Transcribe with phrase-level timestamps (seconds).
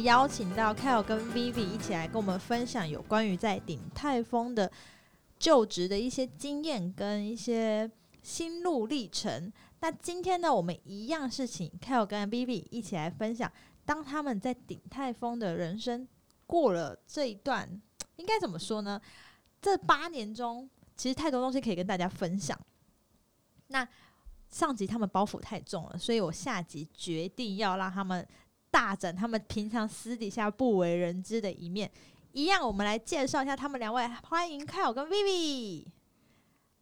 [0.00, 4.70] 邀请到 k y l 跟 Vivi 一起来跟我们分享有关于在鼎泰丰的
[5.38, 7.90] 就职的一些经验跟一些
[8.22, 9.52] 心路历程。
[9.80, 13.50] 那今天呢，我们一样是请 k y l 跟 Vivi 一起来分享，
[13.84, 16.06] 当他们在鼎泰丰的人生
[16.46, 17.80] 过了这一段，
[18.16, 19.00] 应该怎么说呢？
[19.60, 22.58] 这八年中，其实太多东西可以跟大家分享。
[23.68, 23.86] 那
[24.48, 28.26] 上集他们包袱太重了，所以我下集决定要让他们
[28.76, 31.90] 大展他们平常私底下不为人知的一面。
[32.32, 35.86] 一样，我们来介绍一下他们两位，欢迎 Kyle 跟 Vivi。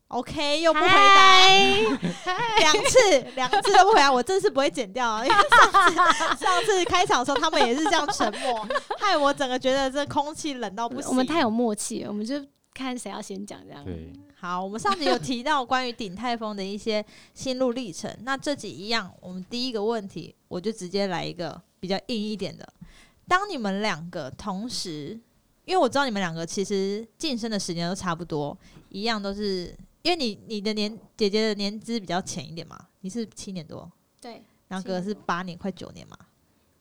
[0.09, 1.49] OK，又不回答，
[2.59, 8.67] 两次两次都不回答，我这次不会剪掉啊，因为上次上次开场的时候他们也是这样沉默，
[8.99, 11.09] 害我整个觉得这空气冷到不行。
[11.11, 13.85] 我们太有默契了，我们就看谁要先讲这样。
[13.85, 22.67] 对，好，我们上集有提到关于鼎泰丰的一些心路历程，那这集一样，我们第一个问题我就直接来一个比较硬一点的。
[23.29, 25.21] 当你们两个同时，
[25.67, 28.57] 因为我知道你们两个其实晋升的时间都差不多，
[28.89, 29.77] 一样都是。
[30.01, 33.91] 因为你你的年姐姐的年资比较浅一点嘛，你是七年多，
[34.21, 36.17] 对，然后哥哥是八年快九年嘛，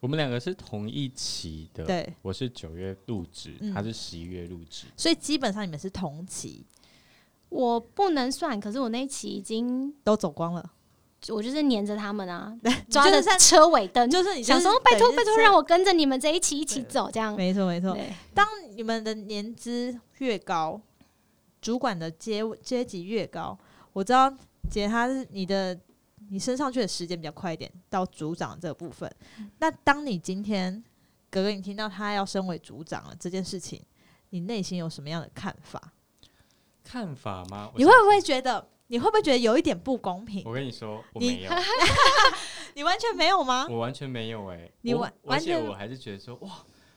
[0.00, 6.66] 我们两个是同一期的，对，我是九月入职，他是十一月入职，所以基本上你们是同期。
[7.48, 10.72] 我不能算，可是我那一期已经都走光了，
[11.28, 12.54] 我就是黏着他们啊，
[12.90, 17.96] 抓着车尾灯，就是你想说拜托拜托让我跟着你们这一起一起走，这样没错没错。
[18.34, 20.80] 当你们的年资越高。
[21.60, 23.58] 主管的阶阶级越高，
[23.94, 24.30] 我知道
[24.68, 25.74] 姐她是你的，
[26.28, 29.10] 你升上去的时间比较快一点，到组长这个部分。
[29.60, 30.84] 那当你今天
[31.30, 33.82] 哥哥你听到他要升为组长了这件事情，
[34.28, 35.94] 你内心有什么样的看法？
[36.84, 37.72] 看法吗？
[37.76, 38.68] 你会不会觉得？
[38.88, 40.42] 你会不会觉得有一点不公平？
[40.44, 41.50] 我跟你说，我没有，
[42.74, 43.66] 你完全没有吗？
[43.68, 46.50] 我完全没有哎，你完完全我还是觉得说哇。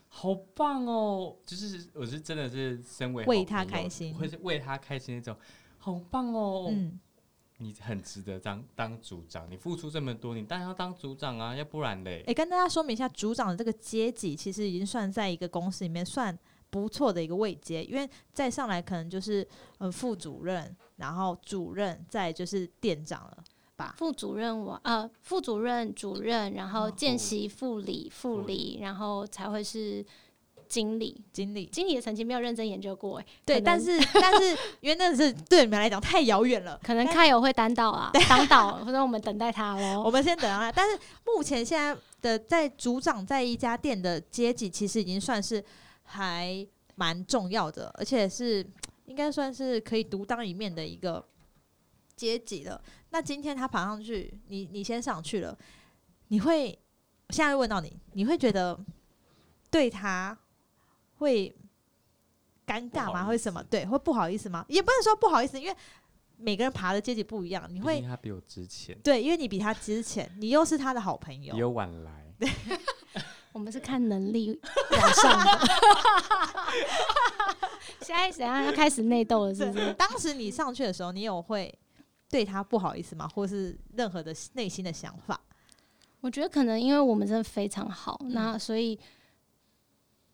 [0.09, 1.36] 好棒哦！
[1.46, 5.36] 就是我是真的是身为为他开心，会是为他开心那种，
[5.78, 6.70] 好棒哦！
[6.72, 6.97] 嗯，
[7.58, 12.24] 你很值得当当组长，你付出这么多，你当然要当组长啊，要不然嘞。
[12.26, 16.36] 哎，跟大家说明一下，组长的这个阶级其实已经算在一个公司里面算
[16.72, 19.47] 不错的一个位阶，因为再上来可能就是
[19.78, 23.38] 呃副主任，然后主任，再就是店长了。
[23.96, 30.03] 副主任我呃，副主任、主任，然后见习副理、副理，然后才会是
[30.68, 31.24] 经理。
[31.31, 33.25] 经理，经理的成绩没有认真研究过哎。
[33.46, 34.50] 对，但是但是
[34.80, 40.02] 因为那是对你们来讲太遥远了，可能开友会担到啊，当到，或者我们等待他喽。
[40.02, 40.72] 我们先等他。
[40.72, 45.64] 但是目前现在的在组长在一家店的阶级，其实已经算是
[46.02, 46.66] 还
[46.96, 48.66] 蛮重要的，而且是
[49.07, 51.28] 应该算是可以独当一面的一个。
[52.16, 55.56] 阶级了，那今天他爬上去，你你先上去了，
[56.29, 56.69] 你会
[57.29, 58.75] 现在问到你，你会觉得
[59.69, 60.35] 对他
[61.19, 61.56] 会
[62.66, 63.23] 尴尬吗？
[63.23, 63.63] 会什么？
[63.66, 64.66] 对，会不好意思吗？
[64.67, 65.78] 也不能说不好意思，因为
[66.38, 72.34] 每个人爬的阶级不一样，你会他比我值钱，对，因为你比他值钱，你又是他的好朋友，有晚来，
[73.57, 74.56] 我们是看能力
[74.91, 75.68] 往上的，
[78.06, 79.56] 现在怎样要开始内斗了？
[79.56, 79.91] 是不是？
[79.95, 81.73] 当时你上去的时候，你有会？
[82.29, 83.28] 对他不好意思吗？
[83.34, 85.41] 或是任何的内心的想法？
[86.22, 89.00] 我觉得可能因为我们真的非常好，那所以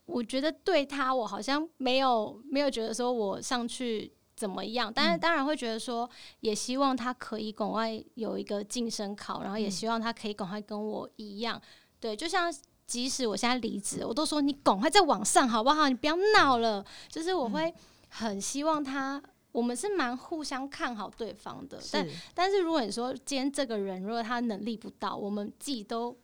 [0.06, 6.10] 我觉得对他，我好像没有没有觉得说我上去怎么样，但是当然会觉得说，
[6.42, 11.62] 也希望他可以赶快有一个晋升考，然后也希望他可以赶快跟我一样。
[12.00, 12.54] 对，就像
[12.94, 15.90] 即使我现在离职，我都说你赶快再往上好不好？
[15.90, 16.86] 你不要闹了。
[17.10, 17.74] 就是我会
[18.08, 19.20] 很希望他。
[19.52, 26.16] 我们是蛮互相看好对方的，但但是如果你说今天这个人如果他能力不到，我们自己都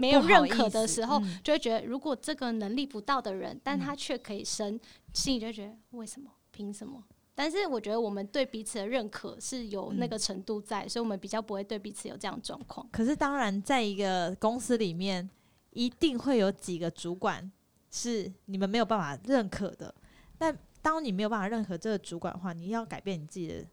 [0.00, 4.80] 没有认可的时候，就会觉得如果这个能力不到的人，但他却可以升，
[5.12, 6.30] 心里就觉得为什么？
[6.50, 7.02] 凭什么？
[7.34, 12.86] 但是我觉得我们对彼此的认可是有那个程度在，所以我们比较不会对彼此有这样状况。
[12.90, 15.28] 可是当然，在一个公司里面，
[15.76, 17.52] 一定会有几个主管
[17.90, 19.94] 是你们没有办法认可的，
[20.38, 20.52] 那。
[20.82, 23.66] 当你没有办法认可这个主管的话，你要改变你自己的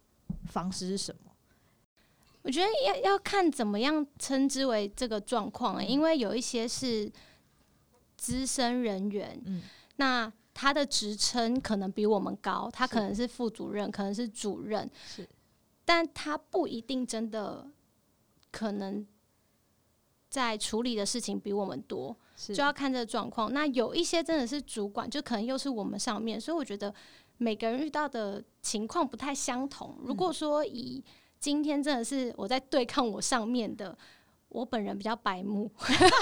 [0.47, 1.31] 方式是什么？
[2.41, 7.11] 我觉得要要看怎么样称之为这个状况，因为有一些是
[8.17, 9.61] 资深人员，嗯，
[9.97, 15.29] 那他的职称可能比我们高，他可能是副主任，可能是主任，是，
[15.85, 17.69] 但他不一定真的
[18.49, 19.05] 可能
[20.33, 22.17] 在处理的事情比我们多。
[22.35, 23.53] 就要看这个状况。
[23.53, 26.91] 那有一些真的是主管，就可能又是我们上面，所以我觉得
[27.37, 29.95] 每个人遇到的情况不太相同。
[30.03, 31.01] 如果说以
[31.39, 33.95] 今天真的是我在对抗我上面的，
[34.49, 35.71] 我本人比较白目，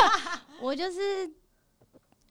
[0.61, 1.31] 我就是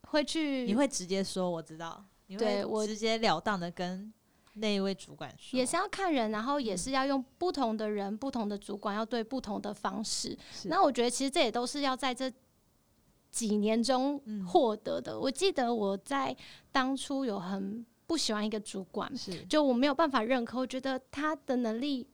[0.03, 2.05] 会去，你会直接说，我知道，
[2.37, 4.13] 对我直截了当的跟
[4.53, 10.37] 那一位主管说，也是要看人，然后也是要用不同的人、不同的主管要对不同的方式。
[10.65, 12.31] 那我觉得其实这也都是要在这
[13.31, 15.19] 几年中获得的。
[15.19, 16.35] 我记得我在
[16.71, 19.11] 当初有很不喜欢一个主管，
[19.47, 22.07] 就我没有办法认可，我觉得他的能力。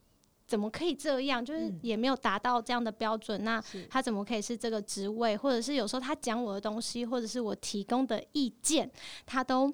[0.48, 1.44] 怎么可以这样？
[1.44, 5.36] 就是也没有达到这样的标准，那他怎么可以是这个职位？
[5.36, 8.90] 或者是有时候他讲我的东西，或者是我提供的意见，
[9.25, 9.69] 他都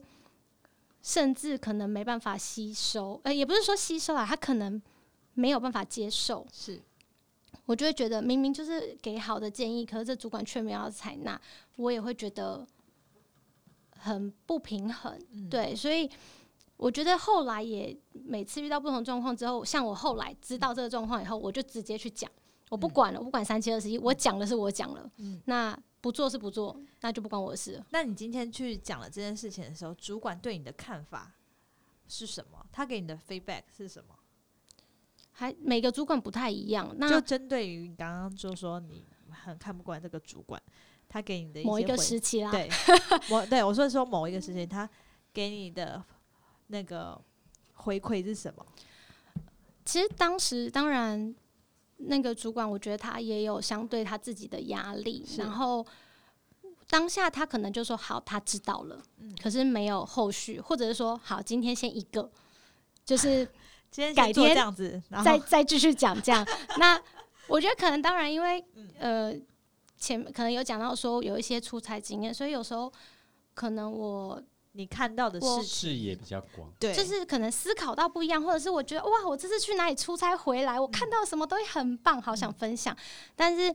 [1.03, 3.21] 甚至可能没办法吸收。
[3.23, 4.81] 呃，也不是说吸收啊，他可能
[5.35, 6.47] 没有办法接受。
[6.51, 6.81] 是，
[7.67, 11.39] 我就会觉得明明就是给好的建议，可是这主管却没有采纳，
[11.75, 12.65] 我也会觉得
[13.91, 15.19] 很不平衡。
[15.51, 16.09] 对，所以。
[16.75, 22.29] 我觉得后来也每次遇到不同状况之后，像我后来知道这个状况以后，我就直接去讲，
[22.69, 25.09] 我不管了，我不管三七二十一，我讲的是我讲了，
[25.45, 27.81] 那不做是不做，那就不关我的事。
[27.91, 31.31] 那你今天去讲了这件事情的时候，主管对你的看法
[32.09, 32.65] 是什么？
[32.73, 34.13] 他给你的 feedback 是什么？
[35.31, 40.61] 还每个主管不太一样，那就针对于你刚刚就说你很看不惯这个主管，
[41.07, 42.69] 他给你的某一个时期啦， 对，
[43.31, 44.87] 我对我说说某一个时期，他
[45.31, 46.03] 给你的。
[46.67, 47.21] 那个
[47.73, 48.65] 回馈是什么？
[49.85, 51.35] 其实当时当然，
[51.97, 55.85] 那个主管我觉得他也有相对他自己的压力，然后
[56.87, 59.01] 当下他可能就说好，他知道了，
[59.41, 62.31] 可是没有后续，或者是说好，今天先一个，
[63.05, 63.45] 就是
[63.89, 66.45] 今天改天这样子，再再继续讲这样。
[66.77, 67.01] 那
[67.47, 68.63] 我觉得可能当然，因为
[68.99, 69.33] 呃
[69.97, 72.91] 前可能有讲到说有一些出差经验，所以有时候
[73.53, 74.41] 可能我。
[74.75, 82.97] 你看到的是视野比较广，对，就是可能思考到不一样，或者是我觉得哇，我这次去哪里出差回来，我看到什么东西很棒，好想分享。
[83.35, 83.73] 但是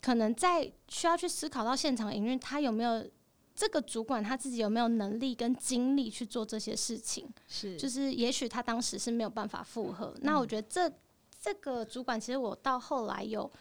[0.00, 3.06] 可能在需要去思考到现场营运，他有没有
[3.54, 7.28] 这个主管他自己有没有能力跟精力去做这些事情？
[7.46, 10.14] 是，就是也许他当时是没有办法负荷。
[10.22, 10.90] 那我觉得这
[11.38, 13.52] 这个主管其实我到后来有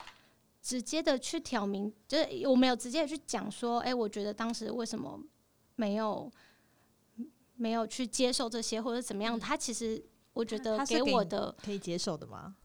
[0.62, 5.20] 直接的去挑明，就是我没有直接的去讲说，哎，我觉得当时为什么
[5.76, 6.32] 没有。
[7.60, 10.02] 没有去接受这些或者怎么样，他其实
[10.32, 12.56] 我觉得给我的可以接受的吗？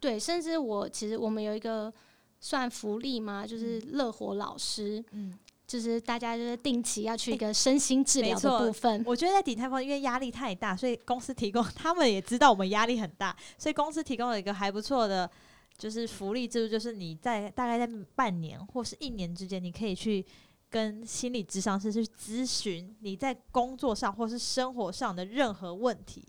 [0.00, 1.92] 对，甚至我其实我们有一个
[2.40, 3.46] 算福利吗？
[3.46, 5.38] 就是乐活老师，嗯，
[5.68, 9.04] 就是大家就是定期要去一个身心治疗的部分。
[9.06, 15.30] 我觉得在底泰方因为压力太大，所以公司提供 他们也知道我们压力很大，所以公司提供了一个还不错的
[15.78, 20.26] 就是福利制度，就是你在大概在半年或是一年之间，你可以去。
[20.70, 26.24] 跟心理智商师去咨询你在工作上或是生活上的任何问题，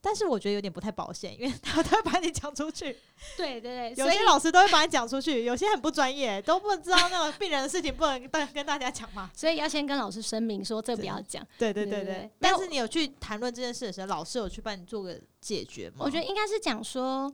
[0.00, 2.96] 但是我觉得有点不太保险，因为 他都会把你讲出去。
[3.36, 9.30] 对对对，有些老师都会把你讲出去，有些很不专业，都不知道那个病人的事情不能大跟大家讲嘛。
[9.36, 11.46] 所以要先跟老师声明说这不要讲。
[11.56, 12.28] 对对对对。
[12.40, 15.98] 但是你有去谈论这件事的时候，老师有去帮你做个解决吗？
[16.00, 17.32] 我觉得应该是讲说。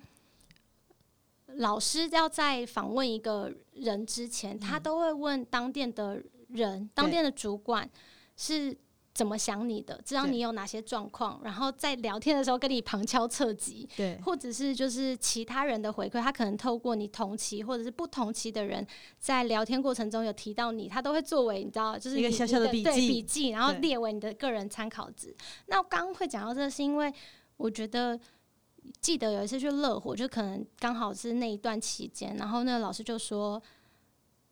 [1.59, 6.21] 老师要在访问一个人之前，他都会问当店的
[6.55, 7.89] 人、当店的主管
[8.37, 8.77] 是
[9.13, 18.85] 怎么想你的，知道你有哪些状况，然后在聊天的时候跟你旁敲侧击，对，或者是就是其他人的回馈，他可能透过你同期或者是不同期的人
[19.19, 25.35] 在聊天过程中有提到你，他都会作为你知道，就是一个小小的笔记，笔记，然后列为你的个人参考值。
[25.67, 27.13] 那刚会讲到这，是因为
[27.57, 28.19] 我觉得。
[29.01, 33.61] 记得有一次去乐活，就可能刚好是那一段期间，然后那个老师就说：“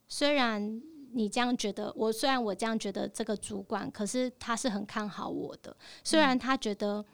[0.08, 0.80] 虽然
[1.12, 5.76] 你这样觉得，我虽然我这样觉得这个主管，可是他是很看好我的。
[6.02, 7.04] 虽然他觉得，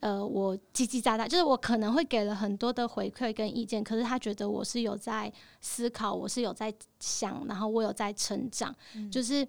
[0.00, 8.74] 呃，我叽叽喳喳，就是我可能会给了很多的回馈跟意见，可是他觉得我是有在思考，我是有在想，然后我有在成长，
[9.10, 9.46] 就是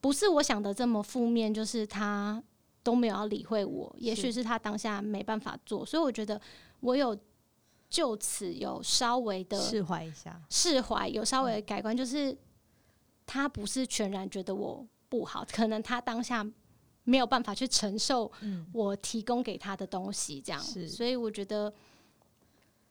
[0.00, 2.42] 不是我想的这么负面，就是他。”
[2.84, 6.40] 都没有要理会我，也许是他当下没办法做，所以我觉得
[6.80, 7.16] 我有
[7.92, 12.34] 就此有稍微的释怀一下，释怀有稍微的改观，就是
[13.26, 16.42] 他不是全然觉得我不好，可能他当下
[17.04, 18.32] 没有办法去承受
[18.72, 20.58] 我提供给他的东西，这样，
[20.88, 21.70] 所以我觉得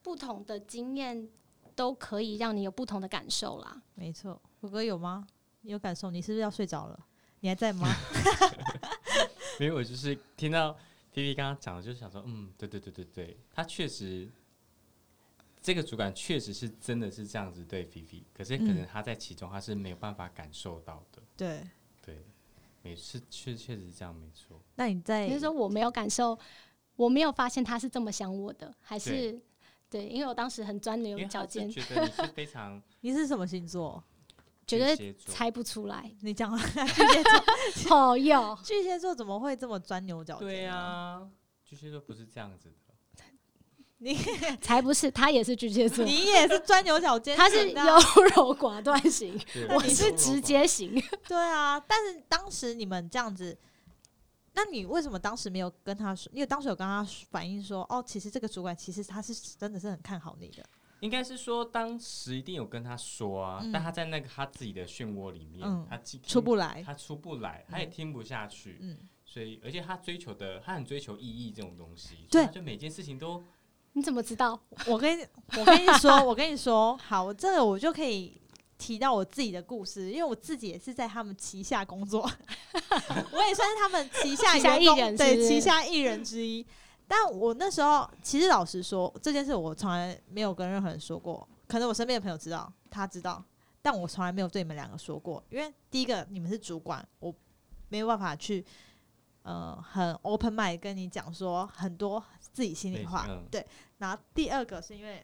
[0.03, 1.27] 不同的经验
[1.75, 3.81] 都可以让你有不同的感受啦。
[3.95, 5.25] 没错，虎哥有吗？
[5.61, 6.11] 你有感受？
[6.11, 7.07] 你是不是要睡着了？
[7.39, 7.87] 你还在吗？
[9.59, 10.73] 没有我就是听到
[11.11, 14.29] P P 刚刚讲的，就是想说，嗯，对对对对对，他确实，
[15.61, 21.21] 这个主管确实是真的是这样子对 P P，可是可能他在其中他是没有办法感受到的。
[21.37, 21.61] 对
[22.03, 22.17] 对，
[22.81, 24.59] 每次确确实是这样，没错。
[24.75, 26.37] 那你在就是说我没有感受，
[26.95, 29.39] 我没有发现他是这么想我的，还是
[29.87, 30.07] 对？
[30.07, 34.03] 因为我当时很钻牛角尖，觉得你是非常， 你是什么星座？
[34.65, 36.09] 绝对巨蟹座猜不出来。
[36.21, 37.23] 你讲巨蟹
[37.83, 40.47] 座， 哦哟， 巨蟹座怎么会这么钻牛角尖？
[40.47, 41.29] 对啊，
[41.63, 42.90] 巨蟹座不是这样子的。
[44.03, 44.15] 你
[44.59, 47.75] 才不是，他也是巨蟹座，你也是钻牛角尖他是优
[48.35, 50.91] 柔寡断型，对我是直接型。
[51.27, 53.55] 对啊，但是当时你们这样子，
[54.53, 56.31] 那你为什么当时没有跟他说？
[56.33, 60.63] 因为当时有跟他反映说，哦，其实这个主管其实他是真的是很看好你的。
[61.01, 73.43] 应该是说，当时一定有跟他说啊，嗯但他在那个他自己的漩涡里面，嗯他出不来他出不来，他也听不下去，嗯，所以而且他追求的，他很追求意义这种东西，对就每件事情都
[73.93, 74.59] 你怎么知道？
[74.87, 75.25] 我跟你
[75.57, 78.41] 我跟你说，我跟你说，好，这个我就可以
[78.77, 82.21] 提到我自己的故事，因为我自己也是在他们旗下工作，
[83.31, 86.65] 我也算是他们旗下艺人对旗下艺人之一。
[87.07, 93.43] 但我那时候其实老实说，这件事我从来没有跟任何人说过，可能我身边的朋友知道，他知道，
[93.81, 97.33] 但我从来没有对你们两个说过，因为第一个你们是主管，我
[97.89, 98.65] 没有办法去。
[99.43, 103.65] 呃，很 open mind 跟你讲说很多自己心里话，嗯对。
[103.97, 105.23] 然后第二个是因为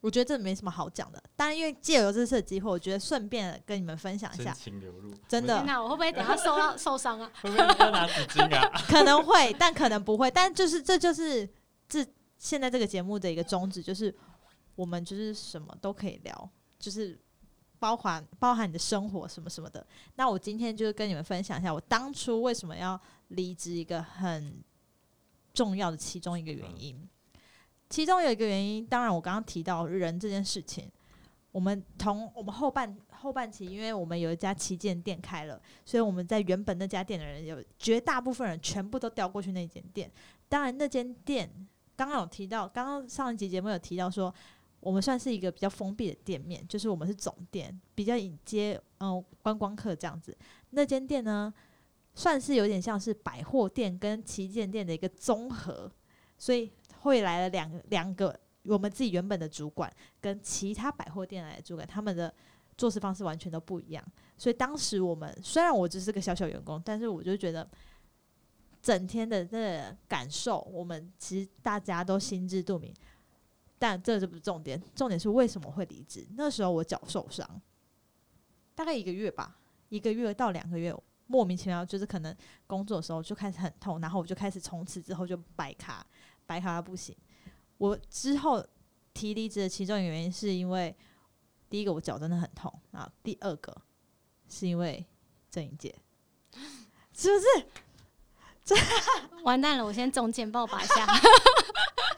[0.00, 7.30] 我觉得这没什么好讲的，但因为借由这次的机会，我觉得顺便跟你们分享一真下，情流露，真的那，我会不会等下受到 受伤啊？
[7.40, 8.68] 会不会要拿纸巾啊？
[8.88, 11.48] 可能会，但可能不会，但就是这就是
[11.88, 12.04] 这
[12.38, 14.12] 现在这个节目的一个宗旨，就是
[14.74, 17.16] 我们就是什么都可以聊，就是
[17.78, 19.86] 包含包含你的生活什么什么的。
[20.16, 24.60] 那我今天就是跟你们分享一下，我当初为什么要离职一个很
[25.52, 27.08] 重要的其中一个原因。
[27.90, 30.90] 其中有一个原因，当然我刚刚提到人这件事情，
[31.50, 40.10] 我们同我们后半后半期，因为我们有一家旗舰店开了，所以我们在原本那家店的人有绝大部分人全部都调过去那间店。
[40.48, 41.50] 当然，那间店
[41.94, 44.34] 刚刚有提到，刚刚上一集节目有提到说，
[44.80, 50.34] 我们算是一个比较封闭的店面，就是我们是总店，比较引接嗯、呃观光客这样子。
[50.70, 51.52] 那间店呢，
[52.14, 55.90] 算是有点像是百货店跟旗舰店的一个综合，
[56.38, 62.32] 所以会来了两两个我们自己原本的主管跟其他百货店来的主管，他们的
[62.76, 64.04] 做事方式完全都不一样。
[64.36, 67.68] 所以当时我们虽然我只是个小小员工，但是我就觉得
[68.80, 72.92] 整天的那感受，我们其实大家都心知肚明。
[73.78, 76.24] 但这就不是重点，重点是为什么会离职？
[76.36, 77.60] 那时候我脚受伤，
[78.76, 80.94] 大概一个月吧，一个月到两个月，
[81.26, 82.36] 莫名其妙就是可能
[82.66, 86.06] 工作的时候就开始很痛，然后我就开始从此之后就白卡，
[86.46, 87.16] 白卡到不行。
[87.78, 88.64] 我之后
[89.14, 90.94] 提离职的其中一个原因是因为
[91.68, 93.74] 第一个我脚真的很痛，然后第二个
[94.48, 95.04] 是因为
[95.50, 95.94] 郑颖姐，
[97.12, 97.46] 是不是？
[99.42, 101.06] 完蛋了，我先中箭，帮我拔一下。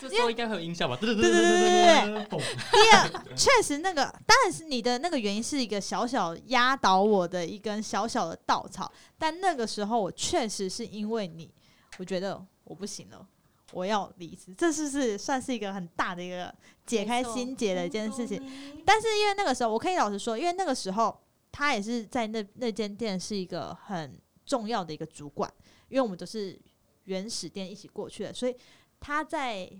[0.00, 0.96] 这时候应该会有音效吧？
[1.00, 2.38] 对对对对对对对，
[2.72, 11.52] 第二，确实那个当然是你的那个原因是一个小小压倒我的一根小小的稻草，但那个时候我确实是因为你，
[11.98, 13.26] 我觉得我不行了，
[13.72, 16.54] 我要离职，这是不是算是一个很大的一个
[16.86, 18.38] 解开心结的一件事情？
[18.86, 25.52] 但是因为那个时候，我可以老实说，因为那个时候他也是在那那间店是一个很重要的一个主管，
[25.88, 26.58] 因为我们都是
[27.04, 28.54] 原始店一起过去的，所以
[29.00, 29.70] 他在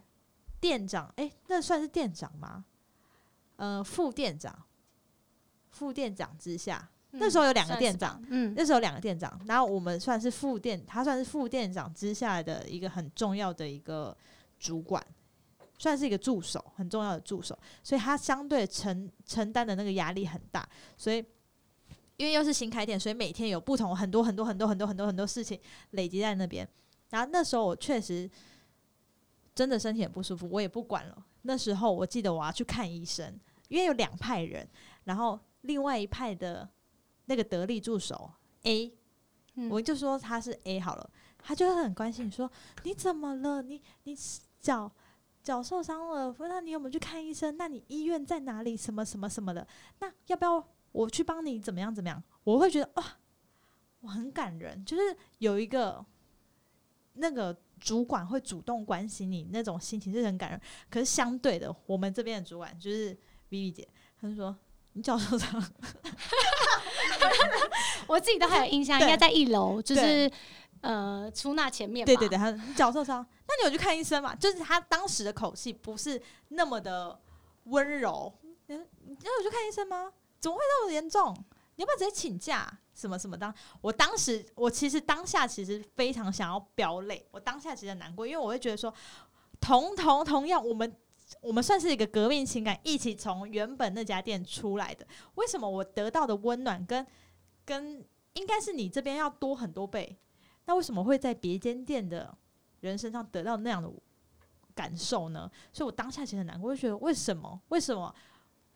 [0.60, 2.64] 店长，诶，那算是店长吗？
[3.56, 4.56] 呃，副店长，
[5.70, 14.16] 副店长之下，那时候有两个店长，嗯，那时候有两个店长，然后我们算是副店，他算是副店长之下的一个很重要的一个
[14.58, 15.04] 主管，
[15.78, 21.24] 算是一个助手，很重要的助手，所以他相对承承担的那个压力很大，所以
[22.16, 25.58] 因为又是新开店，所以每天有不同很多很多很多很多很多很多事情
[25.90, 26.68] 累积在那边，
[27.10, 28.28] 然后那时候我确实
[29.58, 31.26] 真的身体很不舒服，我也不管了。
[31.42, 33.36] 那时候我记得我要去看医生，
[33.66, 34.64] 因为有两派人，
[35.02, 36.68] 然后另外一派的
[37.24, 38.30] 那个得力助手
[38.62, 38.94] A，、
[39.56, 42.48] 嗯我就说他是 A 好了，他就会很关心你说
[42.84, 43.60] 你怎么了？
[43.60, 44.16] 你你
[44.60, 44.88] 脚
[45.42, 47.56] 脚受伤了，那你有没有去看医生？
[47.56, 48.76] 那你医院在哪里？
[48.76, 49.66] 什么什么什么的？
[49.98, 52.22] 那要不要我去帮你怎么样怎么样？
[52.44, 53.04] 我会觉得哇，
[54.02, 56.06] 我很感人，就是有一个
[57.14, 60.60] 那个主管会主动关心你那种心情是很感人。
[60.90, 63.16] 可是相对的，我们这边的主管就是
[63.50, 63.86] Vivi 姐，
[64.20, 64.54] 她就说
[64.92, 65.58] 你脚受伤，
[68.06, 70.30] 我自己都还有印象， 应该在一楼，就是
[70.80, 72.04] 呃出纳前面。
[72.04, 74.34] 对对对，他说你脚受伤，那你有去看医生嘛？
[74.34, 77.18] 就是他当时的口气不是那么的
[77.64, 78.32] 温柔。
[78.68, 80.12] 嗯，你有去看医生吗？
[80.40, 81.34] 怎么会那么严重？
[81.76, 82.78] 你要不要直接请假？
[82.98, 83.54] 什么什么当？
[83.80, 88.92] 我当时我其实当下其实非常想要飙泪，我当下其实难过，因为我会觉得说，
[89.60, 90.92] 同同同样我们
[91.40, 95.06] 我们算是一个革命情感，一起从原本那家店出来的。
[95.36, 97.06] 为什么我得到的温暖跟
[97.64, 100.18] 跟应该是你这边要多很多倍？
[100.64, 102.36] 那为什么会在别间店的
[102.80, 103.88] 人身上得到那样的
[104.74, 105.48] 感受呢？
[105.72, 107.60] 所以我当下其实很难过，就觉得为什么？
[107.68, 108.12] 为什么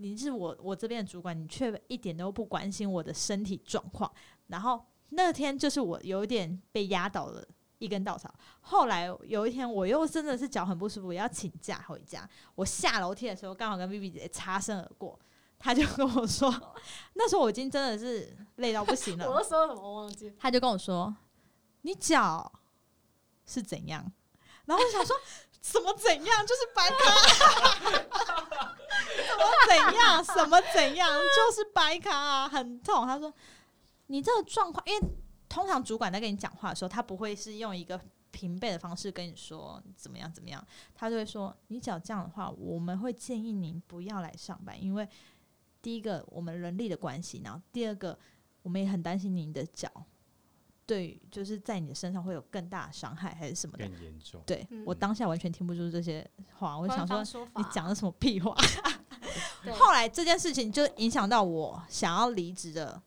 [0.02, 4.12] 你是我我这边的主管，你却一点都不关心我的身体状况？
[4.49, 7.47] 然后那天就是我有点被压倒了。
[7.78, 8.32] 一根稻草。
[8.61, 12.28] 后来有一天，我又真的是脚很不舒服，要请假回家。
[12.54, 15.18] 我下楼梯的时候，刚好跟 Vivi 姐擦身而过，
[15.59, 16.49] 他就跟我说，
[17.14, 19.26] 那时候我已经真的是累到不行了。
[19.28, 20.32] 我说什么我忘记？
[20.38, 21.12] 他就跟我说
[21.82, 22.52] ：“你脚
[23.44, 24.12] 是怎样？”
[24.66, 25.16] 然后我想说
[25.62, 26.47] ：“什么怎样？
[26.47, 26.97] 就是白卡，
[29.25, 30.25] 什么怎样？
[30.25, 31.09] 什么怎样？
[31.09, 33.33] 就是白卡啊，很痛。”他说
[34.09, 35.09] ：“你这个状况，因为。”
[35.52, 38.00] 通常主管在跟你讲话的时候，他不会是用一个
[38.31, 45.07] 平辈的方式跟你说怎么样怎么样，他就会说：“你只要这样的话，我们会建议您不要来上班，因为
[45.83, 48.19] 第一个我们人力的关系，然后第二个
[48.62, 49.90] 我们也很担心您的脚，
[50.86, 54.42] 对，就是在你的身上会有更大的伤害还是什么的，更严重。
[54.46, 57.22] 对我当下完全听不出这些话，我想说
[57.56, 58.54] 你讲的什么屁话。
[59.78, 63.02] 后来这件事情就影响到我想要离职的。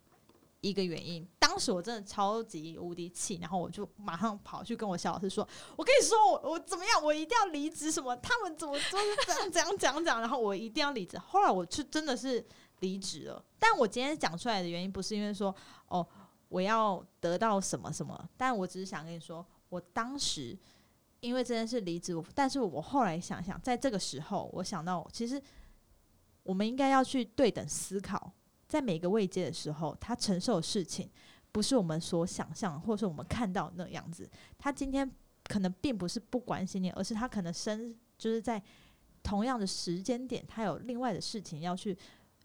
[0.62, 12.44] 一个原因，当时我真的超级无敌气，然后我就马上跑去跟我小老师说：“我跟你说，我我怎么样，我一定要离职，什么他们怎么都是这样这样讲讲，然后我一定要离职。”后来我就真的是
[12.80, 13.46] 离职了。
[13.60, 15.56] 但我今天讲出来的原因，不是因为说
[15.88, 16.08] 哦
[16.50, 20.58] 我要得到什么什么，但我只是想跟你说，我当时
[21.20, 25.42] 因为这件事离职，但是我后来想想，在这个时候，我想到其实
[26.44, 28.32] 我们应该要去对等思考。
[28.68, 31.10] 在每个位阶的时候，他承受的事情
[31.52, 34.28] 不是我们所想象，或者是我们看到那样子。
[34.58, 35.10] 他今天
[35.44, 38.62] 可能并不是不关心你，而是他可能生就是在
[39.22, 41.96] 同样的时间点，他有另外的事情要去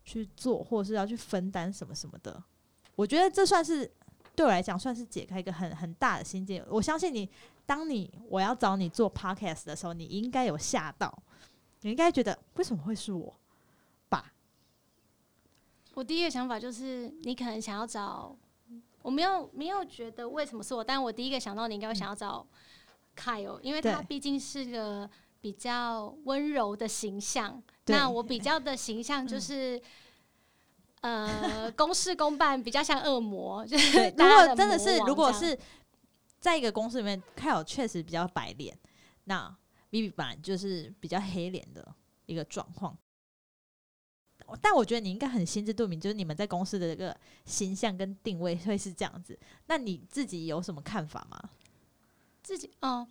[0.05, 2.43] 去做，或是要去分担什么什么的。
[2.97, 3.91] 我觉得这算是
[4.41, 6.65] 对我来讲，算是解开一个很很大的心结。
[6.71, 7.29] 我相信你，
[7.67, 11.15] 当你我要找你做 podcast 的时候，你应该有吓到，
[11.83, 13.37] 你应该觉得为什么会是我
[14.09, 14.33] 吧？
[15.93, 18.35] 我第一个想法就是，你可能想要找，
[19.03, 22.47] 我没有没有觉得为什么是我，但我第一个想到你应该会想要找
[23.15, 25.07] 凯哦，因为他毕竟是个
[25.43, 27.63] 比较温柔的形象。
[27.89, 29.79] 那我比较的形象就是，
[31.01, 33.67] 呃，公事公办，比较像恶魔。
[33.67, 35.59] 就是如果真的是，如果是
[36.39, 38.77] 在一个公司里面，凯尔确实比较白脸，
[39.25, 39.55] 那
[39.91, 41.87] Vivi 本来就是比较黑脸的
[42.27, 42.97] 一个状况。
[44.61, 49.39] 但我觉得你应该很心知肚明，就是你们在公司的这个形象跟定位会是这样子。
[49.67, 51.41] 那你自己有什么看法吗？
[52.43, 53.07] 自己哦，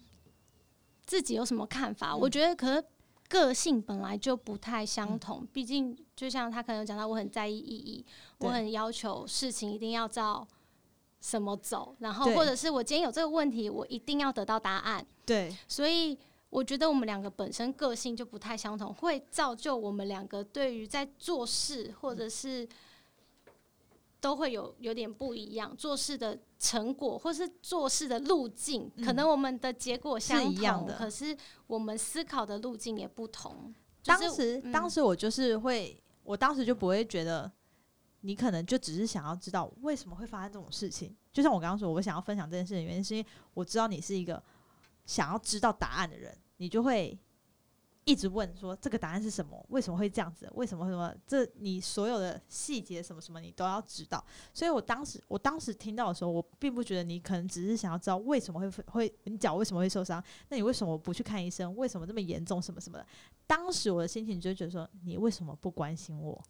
[1.05, 2.13] 自己有什么看法？
[2.13, 2.83] 我觉得可能
[3.29, 5.47] 个性本来就不太相同。
[5.53, 8.05] 毕竟就像他可能讲到，我很在意意义，
[8.39, 10.45] 我很要求事情一定要照
[11.21, 15.05] 什么走，然后或者是我今天有这个问题，我一定要得到答案。
[15.25, 16.17] 对，所以。
[16.51, 22.67] 我觉得我们两个本身个性就不太相同，会造就我们两个对于在做事或者是
[24.19, 33.73] 都会有有点不一样，做事的成果或是做事的路径，可能我们的结果相同，可是我们思考的路径也不同。
[34.03, 37.51] 当时，当时我就是会，我当时就不会觉得
[38.21, 41.15] 你可能就只是想要知道为什么会发生这种事情。
[41.33, 44.41] 就像我刚刚说，我想要分享这件事的原因，是因为我知道你是一个。
[45.05, 47.17] 想要知道答案的人，你就会
[48.09, 49.63] 一直问说这个答案是什么？
[49.69, 50.51] 为什么会这样子？
[50.55, 51.13] 为什么什么？
[51.27, 54.25] 这你所有的细节什么什么你都要知道。
[54.51, 60.23] 所以我当时我当时听到的时候，我并不觉得你可能只是想要知道为什么会会你脚为什么会受伤？
[60.49, 61.75] 那你为什么不去看医生？
[61.75, 62.59] 为什么这么严重？
[62.59, 63.05] 什么什么的？
[63.45, 66.43] 当时我的心情就觉得说，你为什么不关心我？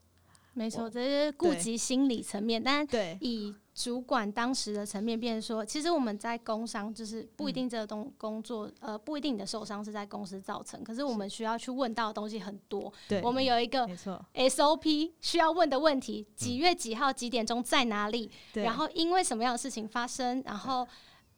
[0.53, 12.91] 没错，这是顾及心理层面，但对以主管当时的层面，变成说，其实我们在工伤，就是不一定这个东工作，呃，不一定你的受伤是在公司造成，可是我们需要去问到的东西很多。
[13.07, 13.87] 对，我们有一个
[14.33, 18.29] SOP 需要问的问题，几月几号几点钟在哪里？
[18.55, 20.43] 然后因为什么样的事情发生？
[20.45, 20.85] 然后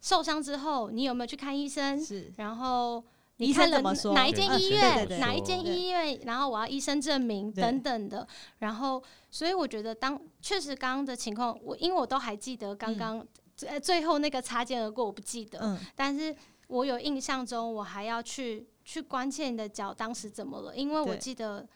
[0.01, 2.03] 受伤之后你有没有去看医生？
[2.03, 3.03] 是，然后。
[3.41, 3.81] 你看了
[4.13, 5.19] 哪一间医院？
[5.19, 6.19] 哪一间医院？
[6.25, 8.27] 然后我要医生证明等等的。
[8.59, 9.01] 然后，
[9.31, 13.25] 所以我觉得，当确实刚刚的情况，我因为我都还记得刚刚
[13.57, 15.57] 最最后那个擦肩而过，我不记得。
[15.59, 15.79] 嗯。
[15.95, 16.35] 但是
[16.67, 20.75] 我有印象中，我还要去去关切你的脚当时怎么了？
[20.75, 21.67] 因为我记得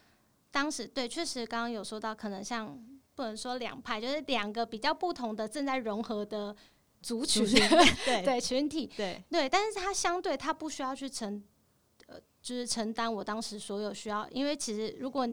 [0.51, 2.79] 当时对，确实刚刚有说到，可能像
[3.15, 6.55] 不能说两派，就是两个比较不同的正在融合的
[7.01, 7.43] 族群，
[8.05, 9.49] 对对群体，对对。
[9.49, 11.43] 但是它相对，它不需要去成。
[12.45, 15.27] 就是承担我当时所有需要，因为其实如果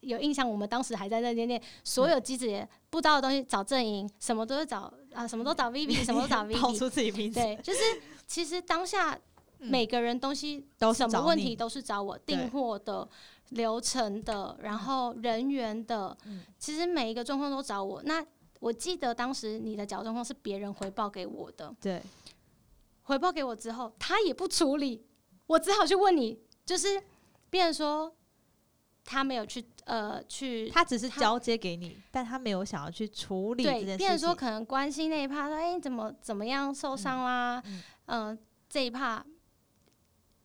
[0.00, 7.80] 有印象，我们当时还在那间店，所有机子也不知道的东西找阵营，什么都是找啊，什么都找 Vivi，什么都找 Vivi，出自己名字，对，就是
[8.26, 9.18] 其实当下
[9.60, 9.70] 嗯。
[9.70, 13.08] 每个人东西都什么问题都是找我订货的、
[13.48, 16.42] 流程的，然后人员的，嗯。
[16.58, 18.02] 其实每一个状况都找我。
[18.04, 18.22] 那
[18.60, 22.02] 我记得当时你的脚状况是别人回报给我的，对。
[23.04, 25.02] 回报给我之后，他也不处理，
[25.46, 27.02] 我只好去问你，就是
[27.48, 28.14] 别人说
[29.02, 34.28] 他没有去呃去他只是交接给你，但他没有想要去处理这对，件变成事情。
[34.28, 37.82] 说可能关心那一趴，说哎、你怎么怎么样受伤啦，嗯。
[38.04, 39.24] 嗯、这一趴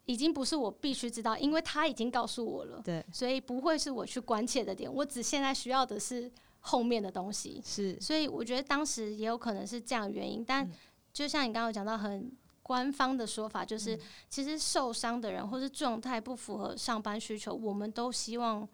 [0.06, 6.32] 已经不是我必须知道，因为他已经告诉我了，对，所以不会是我去关切的点，我只现在需要的是
[6.62, 8.00] 后面的东西，是。
[8.00, 10.72] 所以我觉得当时也有可能是这样的原因，但嗯。
[11.12, 12.32] 就像你刚刚有讲到很。
[12.64, 14.00] 官方的说法就是，嗯
[14.30, 18.68] 其实受伤的人或是状态不符合上班需求，我们都希望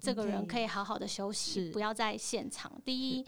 [0.00, 2.72] 这个人可以好好的休息，不要在现场。
[2.84, 3.24] 第一，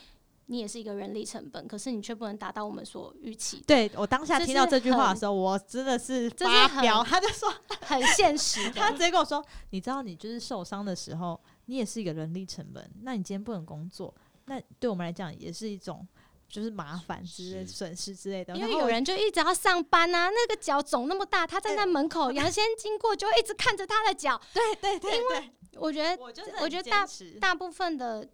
[0.46, 7.02] 你也是一个人力成本，可是你却不能达到我们所预期的，对我当下听到这句话的时候，我真的是发飙。
[7.02, 8.90] 很他就说， 很现实他。
[8.92, 14.14] 直接跟我说，你知道你就是受伤的时候，你也是一个人力成本，那你今天不能工作，
[14.46, 16.06] 那对我们来讲也是一种
[16.54, 18.56] 就是麻烦之类、损失之类的。
[18.56, 24.40] 因为有人就一直要上班啊，那个脚肿那么大，他站在门口，杨先经过就一直看着他的脚。
[24.54, 27.04] 对对对因为，我觉得我我觉得大
[27.40, 28.24] 大部分的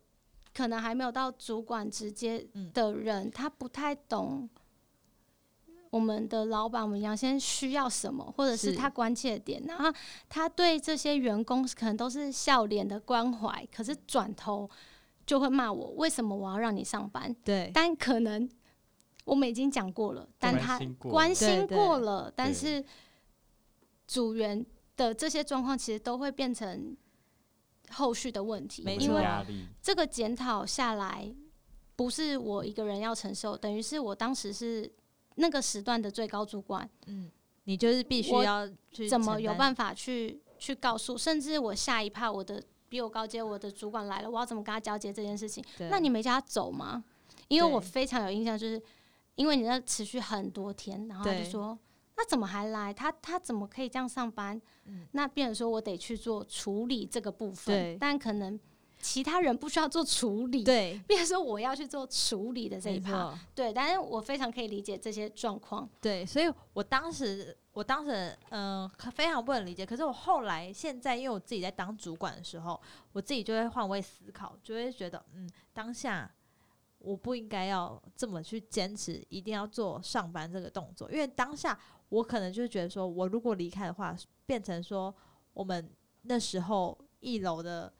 [0.54, 4.46] 可能还没有到主管直接嗯的人，他不太懂
[5.88, 9.64] 我们的老板，我们杨先需要什么，或者是是他关切的点。
[9.66, 9.90] 然后
[10.28, 14.68] 他对这些员工可能都是笑脸的关怀，可是转头
[15.30, 17.32] 就会骂我，为什么我要让你上班？
[17.44, 17.70] 对。
[17.72, 18.50] 但可能
[19.24, 22.28] 我们已经讲过了，但他关心过了。
[22.34, 22.84] 但是
[24.08, 24.66] 组员
[24.96, 26.96] 的这些状况其实都会变成
[27.90, 29.20] 后续的问题没，因为错。
[29.20, 31.32] 压力，这个检讨下来
[31.94, 34.92] 不是我一个人要承受，等于是我当时是
[35.36, 37.30] 那个时段的最高主管，嗯，
[37.66, 45.64] 你就是必须要去怎么有办法去去告诉，甚至我下一趴我的比我高阶我的主管来了，我要怎么跟他交接这件事情？
[45.90, 47.02] 那你没叫他走吗？
[47.48, 48.82] 因为我非常有印象，就是
[49.36, 51.78] 因为你那持续很多天，然后他就说。
[52.16, 52.92] 那怎么还来？
[52.92, 54.60] 他他怎么可以这样上班？
[54.84, 58.60] 嗯那变成说我得去做处理这个部分，但可能
[59.00, 63.34] 其他人不需要做处理，对变成说我要去做处理的这一没趴。
[63.54, 65.88] 对，但是我非常可以理解这些状况。
[65.98, 72.80] 对，所以我当时我当时嗯、呃非常不能理解，可是我后来现在因为我自己在当主管的时候，
[73.12, 76.30] 我自己就会换位思考，就会觉得嗯当下。
[77.02, 81.78] 我不应该要这么去坚持，一定要做上班这个动作，因为当下
[82.10, 85.14] 我可能就觉得说，我如果离开的话，变成说
[85.54, 85.90] 我们
[86.24, 87.90] 那时候一楼的，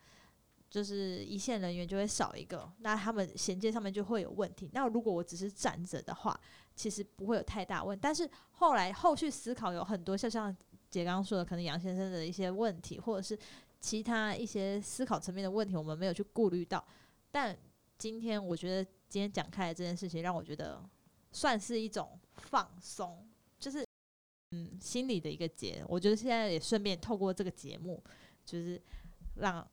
[0.69, 4.69] 就是一线人员就会少一个，那他们衔接上面就会有问题。
[4.71, 6.39] 那如果我只是站着的话，
[6.75, 7.99] 其实不会有太大问题。
[8.01, 10.55] 但是后来后续思考有很多，就像
[10.89, 13.37] 姐刚刚说的，可能杨先生的一些问题，或者是
[13.79, 16.83] 其他一些思考层面的问题，我们没有去顾虑到。
[17.31, 17.57] 但
[17.97, 20.83] 今天我觉得今天讲开的这件事情，让我觉得
[21.31, 23.27] 算是一种放松，
[23.59, 23.85] 就是
[24.51, 25.83] 嗯心里的一个结。
[25.87, 28.03] 我觉得现在也顺便透过这个节目，
[28.45, 28.81] 就是
[29.35, 29.65] 让。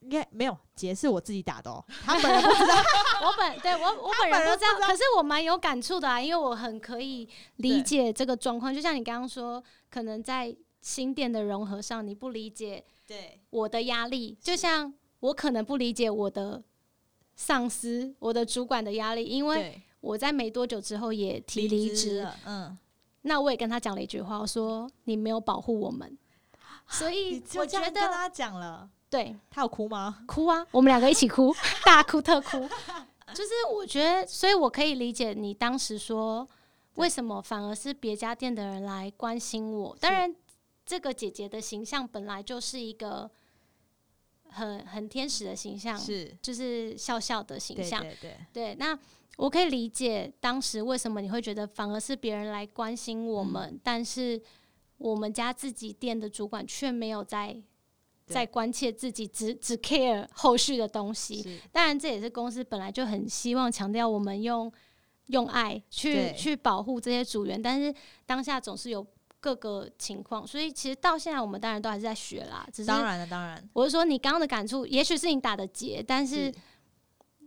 [0.00, 2.74] 应该没有结是我自己打的哦， 他本人不知道。
[3.22, 8.74] 我本对我我本人不知道，可是我蛮有感触的啊，因为我很可以理解这个状况。
[8.74, 13.40] 就像你刚刚说，可能在新店的融合上，你不理解对。
[13.50, 16.62] 我的压力，就像我可能不理解我的
[17.36, 22.78] 上司、我的主管的压力，因为，我在没多久之后也提离职，了，嗯，
[23.22, 26.16] 那我也跟他讲了一句话，我说你没有保护我们，
[26.88, 30.22] 所以我觉得跟他讲了，对他有哭吗？
[30.26, 32.68] 哭啊，我们两个一起哭， 大哭特哭。
[33.34, 36.48] 就是我觉得，所以我可以理解你当时说
[36.94, 39.96] 为什么反而是别家店的人来关心我。
[40.00, 40.34] 当然，
[40.86, 43.30] 这个姐姐的形象本来就是一个
[44.48, 48.02] 很很天使的形象，是就是笑笑的形象。
[48.02, 48.98] 对对，对，那
[49.36, 54.40] 我可以理解当时为什么你会觉得反而是别人来关心我们，但是
[54.98, 57.62] 我们家自己店的主管却没有在对
[58.30, 61.60] 在关切自己，只只 care 后续的东西。
[61.72, 64.72] 当然，这也是公司本来就很希望强调我们用
[65.26, 69.06] 用爱去去保护这些组员，但是当下总是有
[69.38, 72.66] 各个情况，所以其实到现在我们当然都还是在学啦。
[72.72, 76.54] 只是当然了，当然我是说，你刚刚的感触，也许是你打的结，但是是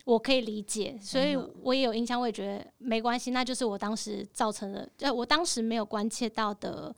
[0.06, 6.94] 我可以理解，所以嗯我也有印象，我也觉得没关系，那就是我当时造成的，呃，我当时没有关切到的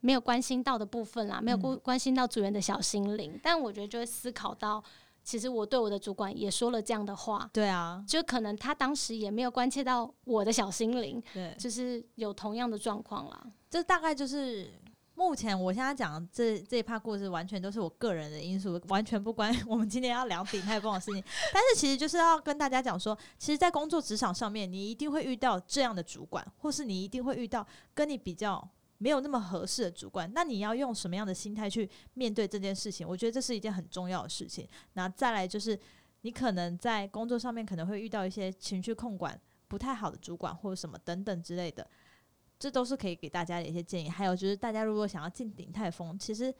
[0.00, 3.38] 没有关心到的部分啦，没有嗯关关心到组员的小心灵。
[3.42, 4.82] 但我觉得就会思考到，
[5.22, 13.46] 其实我对我的主管也说了这样的话，对啊，就可能他当时也没有关切到我的小心灵，对，就是有同样的状况啦。
[13.68, 14.72] 这大概就是
[15.14, 21.22] 目前我现在讲这这一趴故事，完全都是我个人的因素，完全不关我们今天要聊鼎泰丰的事情。
[21.52, 28.66] 但是其实就是要跟大家讲说，其实，在工作职场上面，你一定会遇到这样的主管，或是你一定会遇到跟你比较。
[29.02, 33.08] 没有那么合适的主管，那你要用什么样的心态去面对这件事情？
[33.08, 34.68] 我觉得这是一件很重要的事情。
[34.92, 35.78] 那再来就是，
[36.20, 41.88] 你可能在工作上面可能会遇到一些情绪控管不太好的主管，或者什么等等之类的。
[42.58, 44.10] 这都是可以给大家的一些建议。
[44.10, 46.54] 还有就是，大家如果想要进鼎泰丰，其实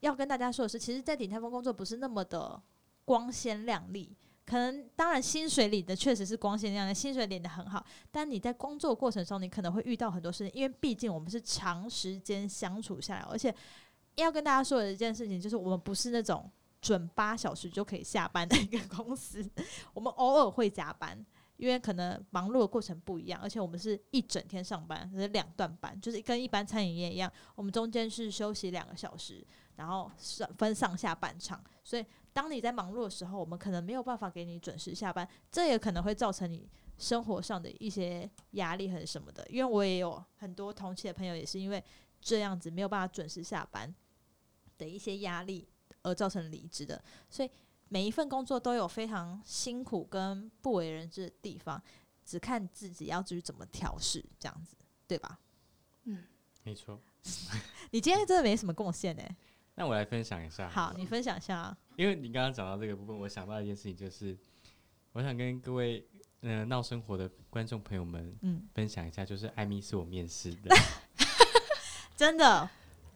[0.00, 2.62] 要跟大家说的是，其实，在鼎泰丰工作不是那么的
[3.04, 4.16] 光鲜亮丽。
[4.44, 13.54] 可能当然薪水领的确实是光鲜亮丽，薪水领的很好，但你在工作过程中，你可能会遇到很多事情，因为毕竟我们是长时间相处下来，而且
[14.16, 16.50] 要跟大家说的一件事情就是，我们不是那种
[16.80, 19.48] 准八小时就可以下班的一个公司，
[19.94, 21.24] 我们偶尔会加班，
[21.56, 36.68] 因为可能忙碌的过程不一样，而且我们是一整天上班，是两段班，就是跟一般餐饮业一样，我们中间是休息两个小时，然后上分上下半场，所以当你在忙碌的时候，我们可能没有办法给你准时下班，这也可能会造成你
[36.98, 39.46] 生活上的一些压力和什么的。
[39.48, 41.82] 因为我也有很多同期的朋友，也是因为
[42.20, 43.94] 这样子没有办法准时下班
[44.78, 45.68] 的一些压力
[46.02, 47.50] 而造成离职的，所以。
[47.88, 51.78] 每一份工作都有非常辛苦跟不为人知的地方，
[52.24, 54.74] 只看自己要至于怎么调试，这样子，
[55.06, 55.38] 对吧？
[56.04, 56.24] 嗯
[56.62, 56.98] 没错。
[57.92, 59.36] 你今天真的没什么贡献哎。
[59.74, 60.68] 那我来分享一下。
[60.68, 61.76] 好，你分享一下啊。
[61.96, 64.36] 因为你刚刚讲到这个部分，我想到一件事情，就是
[65.12, 66.06] 我想跟各位
[66.40, 70.74] 嗯闹生活的观众朋友们嗯，分享一下，就是艾米是我面试的，
[72.16, 72.68] 真的，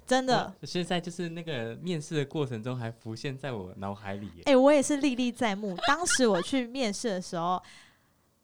[0.07, 4.43] 真的，现在就是那个面试的过程中还浮现在我脑海里耶。
[4.47, 5.77] 哎、我也是历历在目。
[5.89, 7.63] 当时我去面试的时候，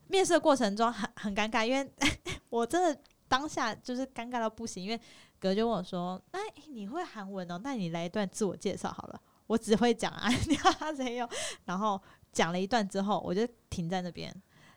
[0.09, 1.91] 面试的过程中很很尴尬，因为
[2.51, 4.85] 我真的当下就是尴尬到不行。
[4.85, 5.01] 因为
[5.43, 7.61] 哥就问我说：“哎、你会韩文哦？
[7.65, 11.29] 那你来一段自我介绍好了。”我只会讲啊， 你哈谁有？
[11.65, 12.01] 然后
[12.33, 14.33] 讲了一段之后，我就停在那边。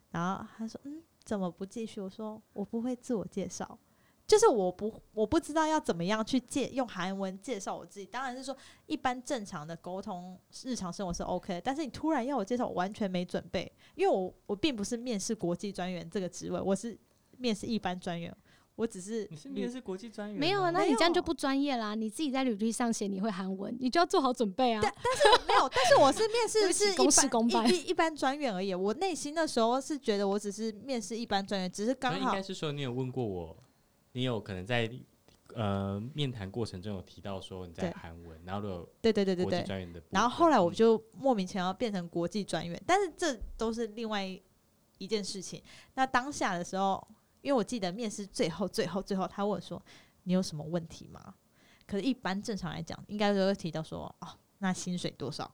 [0.10, 3.78] 然后他说：“嗯，怎么不继续？”我说：“我不会自我介绍。”
[4.28, 16.98] 就是我不我不知道要怎么样去介用韩文介绍我自己，当然是说一般正常的沟通日常生活是 OK，但是你突然要我介绍，我完全没准备，因为我我并不是面试国际专员这个职位，我是
[17.38, 18.36] 面试一般专员，
[18.76, 20.38] 我只是你是面试国际专员？
[20.38, 21.96] 没有啊，那你这样就不专业啦。
[21.96, 24.82] 你自己在履历上写你会韩文，你就要做好准备啊。
[24.84, 33.56] 但但是没有，但是我是面试不是一公事公办般一一一般专员而已，我内心那时候是觉得我只是面试一般专员，只是刚好应该是说你有问过我，
[34.12, 34.92] 你有可能在
[35.54, 44.26] 呃面谈过程中有提到说你在韩文，然后都有对对对对国际对，专员的，然后后来我嗯就莫名其妙变成国际专员，但是这都是另外
[44.98, 45.64] 一件事情。
[45.94, 47.06] 那当下的时候，
[47.46, 49.80] 因为我记得面试最后最后最后，他问我说
[50.24, 51.36] ：“你有什么问题吗？”
[51.86, 54.28] 可是，一般正常来讲，应该都会提到说：“哦，
[54.58, 55.54] 那薪水多少？”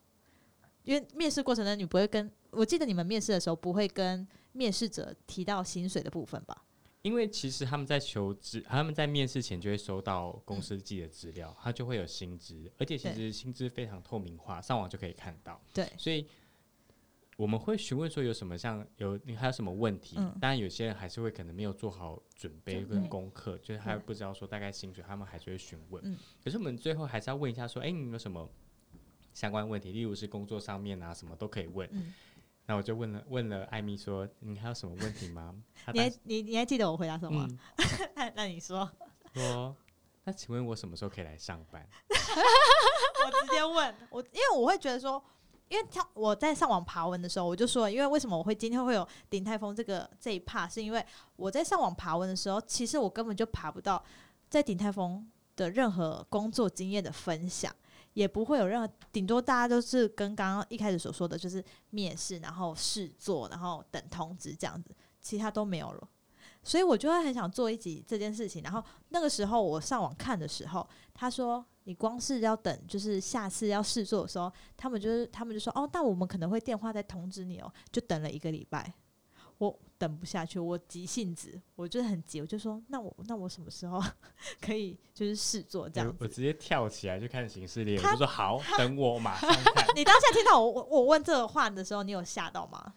[0.84, 6.64] 因为面试过程中，你不会跟我记得你们面试的时候不会跟面试者提到薪水的部分吧？
[7.02, 15.60] 因为其实他们在求职，他们在面试前就会收到公嗯司寄的资料，他就会有薪资，而且其实薪资非常透明化，上网就可以看到。
[15.74, 16.26] 对，所以
[17.42, 20.14] 我们会询问说有什么像有你还有什么问题？
[20.16, 26.00] 嗯当然有些人还是会可能没有做好准备跟功课，就是他对不知道说大概薪水，他们还是会询问。
[26.04, 28.48] 嗯可是我们最后还是要问一下说，哎、你有什么
[29.34, 29.90] 相关问题？
[29.90, 31.88] 例如是工作上面啊，什么都可以问。
[31.90, 32.14] 嗯，
[32.66, 35.52] 那我就问了问了艾米说，你还有什么问题吗？
[35.88, 37.48] 你当还你你还记得我回答什么
[38.14, 38.88] 那 那你说，
[39.34, 39.74] 说，
[40.22, 41.84] 那请问我什么时候可以来上班？
[42.08, 45.20] 我直接问我，因为我会觉得说，
[45.72, 51.04] 因为他我在上网爬文的时候，我就说，因为为什么我会今天会有鼎泰丰这个这一趴是因为
[51.36, 54.04] 我在上网爬文的时候，其实我根本就爬不到
[54.50, 57.74] 在鼎泰丰的任何工作经验的分享。
[58.14, 66.08] 也不会有任何，顶多大家都是跟刚刚一开始所说的，就是面试，然后试做，然后等通知这样子，其他都没有了。
[66.62, 68.62] 所以我就会很想做一集这件事情。
[68.62, 77.72] 然后那个时候我上网看的时候，他说你光是要等，就是下次要试做的时候，他们就是他们就说哦，那我们可能会电话再通知你哦。
[77.90, 78.94] 就等了一个礼拜，
[79.58, 84.02] 我等不下去，我急性子，我就是很急，我就说那我那我什么时候
[84.60, 86.16] 可以就是试做这样子？
[86.20, 89.86] 我我直接跳起来去看行事列，我就说好，等我马上 看。
[89.96, 92.94] 你当下听到我我我问这个话的时候，你有吓到吗？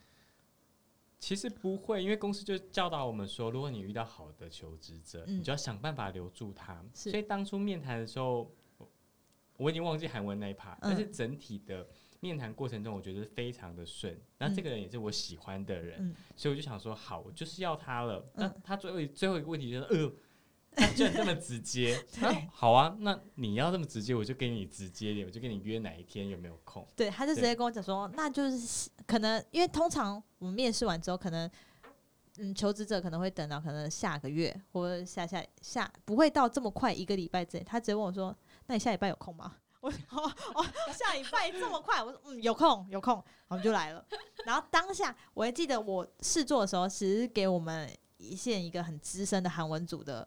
[1.18, 6.84] 其实不会，因为公司就教导我们说，如果你遇到好的求职者，嗯你就要想办法留住他。
[6.94, 8.48] 是所以当初面谈的时候，
[9.56, 11.86] 我我已经忘记韩文那一 part，、但是嗯整体的
[12.20, 14.18] 面谈过程中，我觉得非常的顺。
[14.38, 18.24] 那这个人也是我喜欢的人，嗯所以我就想说，好，我就是要他了。
[18.34, 20.12] 那嗯他最后最后一个问题就是，呃
[20.94, 26.86] 居然这么直接，啊好啊，那你要这么直接，我就给你直接一点，我就跟你约哪一天有没有空。
[26.94, 31.50] 对，他就直接跟我讲说，那就是可能因为通常我们面试完之后，可能
[32.38, 37.64] 嗯求职者可能会等到可能下个月或者下下下不会到这么快一个礼拜之内。
[37.64, 38.36] 他直接问我说，
[38.66, 39.56] 那你下礼拜有空吗？
[39.80, 42.02] 我哦哦，下礼拜这么快？
[42.02, 44.04] 我说嗯有空有空，我们就来了。
[44.44, 50.26] 然后当下我还记得我试做的时候，其实给我们一线一个很资深的韩文组的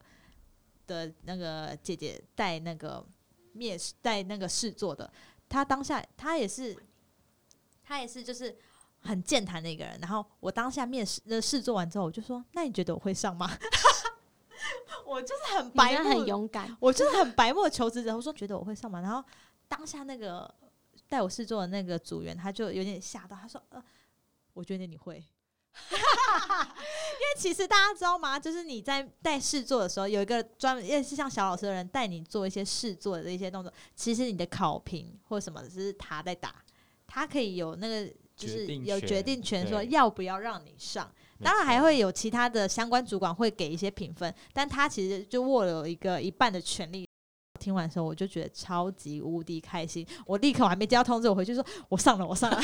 [0.88, 3.06] 的那个姐姐带那个
[3.52, 5.12] 面试带那个试做的，
[5.50, 6.78] 她当下她也是，
[7.84, 8.58] 她也是就是
[9.02, 10.00] 很健谈的一个人。
[10.00, 13.50] 然后我当下面试的试做完之后，我就说：“那你觉得我会上吗？”
[15.06, 18.16] 我就是很白目，很勇敢，我就是很白目的求职者。
[18.16, 19.24] 我说：“觉得我会上吗？”然后
[19.68, 20.54] 当下那个
[21.08, 23.84] 带我试做的那个组员，他就有点吓到，他说：“呃，
[24.54, 25.16] 我觉得你会。
[27.20, 28.40] ”因为其实大家知道吗？
[28.40, 33.72] 就是你在带试做的时候，有一个专门，也是像小老师的人带你做一些试做的一些动作。
[33.96, 36.56] 其实你的考评或什么，只是他在打，
[37.06, 41.12] 他可以有那个就是有决定权，说要不要让你上。
[41.40, 47.10] 没当然还会有其他的相关主管会给一些评分，但他其实就握有一个一半的权利。
[47.60, 50.08] 听完的时候，我就觉得超级无敌开心。
[50.26, 52.58] 我立刻我还没接到通知，我回去说我上了，我上了。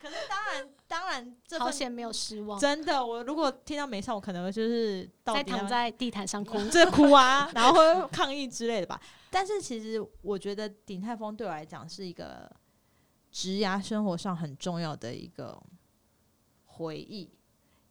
[0.00, 6.56] 可是当然，当然这份好险没有失望，真的，我如果听到没上，我可能就是到再底要躺在地毯上哭。
[6.72, 8.98] 这哭啊，然后会 抗议之类的吧。
[9.30, 12.50] 但是其实我觉得鼎泰丰对我来讲是一个
[13.30, 15.62] 职涯生活上很重要的一个
[16.76, 17.30] 回忆，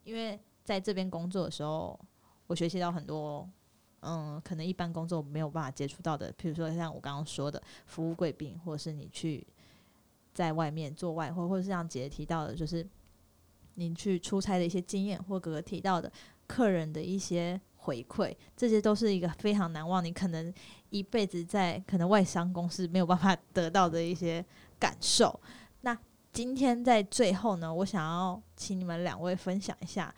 [0.03, 1.99] 因为在这边工作的时候，
[2.47, 3.49] 我学习到很多。
[4.07, 9.43] 嗯，可能一般工作没有办法接触到的，比如说像我刚刚说的服务贵宾，或者是你去
[10.31, 12.87] 在外面做外汇，或者是像姐姐提到的，就是
[13.73, 16.11] 你去出差的一些经验，或哥哥提到的
[16.45, 20.53] 客人的一些回馈，这些都是一个非常难忘，你可能
[20.91, 24.45] 一辈子在可能外商公司没有办法得到的一些
[24.77, 25.39] 感受。
[26.35, 30.13] 那今天在最后呢，我想要请你们两位分享一下，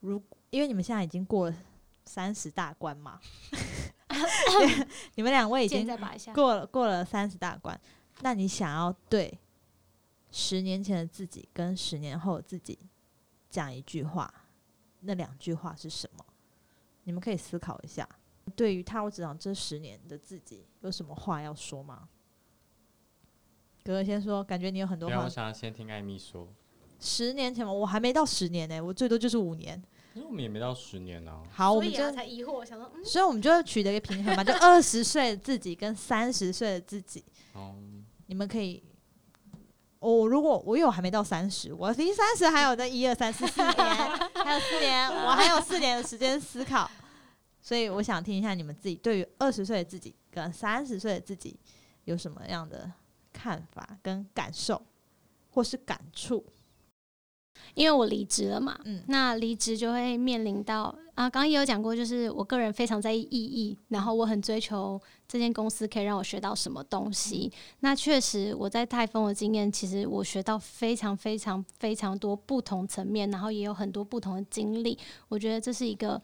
[0.00, 1.56] 如因为你们现在已经过了
[2.04, 3.18] 三十大关嘛，
[5.16, 5.86] 你们两位已经
[6.34, 7.80] 过了过了三十大关，
[8.20, 9.38] 那你想要对
[10.30, 12.78] 十年前的自己跟十年后的自己
[13.48, 14.32] 讲一句话，
[15.00, 16.22] 那两句话是什么？
[17.04, 18.06] 你们可以思考一下。
[18.54, 22.06] 对于踏入职场这十年的自己，有什么话要说吗？
[23.84, 25.28] 哥哥先说，感觉你有很多话我。
[25.28, 26.48] 想要先听艾米说，
[27.00, 29.82] 十年前嘛，我还没到十年呢、我最多就是五年。
[30.14, 31.42] 可是我们也没到十年啊。
[31.50, 37.74] 好，我们就才疑惑，想说，嗯，所以我们就取得一个平衡嘛，就 二十岁的自己跟三十岁的自己，哦，
[38.26, 38.82] 你们可以。
[39.98, 43.74] 我、如果我有还没到三十，我离三十还有那一二三四四年，
[44.34, 46.90] 还有四年，我还有四年的时间思考，
[47.60, 51.56] 所以我想听一下你们自己对于二十岁的自己跟三十岁的自己
[52.04, 52.90] 有什么样的
[53.42, 54.80] 看法跟感受，
[55.50, 56.44] 或是感触。
[57.74, 67.50] 因为我离职了嘛，嗯那离职就会面临到啊，刚刚也有讲过，就是我个人非常在意意义，然后我很追求这间公司可以让我学到什么东西。
[67.80, 74.98] 那确实我在泰丰的经验，其实我学到非常非常非常多不同层面，然后也有很多不同的经历。
[75.28, 76.20] 我觉得这是一个